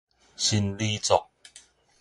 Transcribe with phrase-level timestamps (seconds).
[0.35, 1.25] 新里族